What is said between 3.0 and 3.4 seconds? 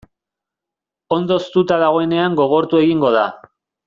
da.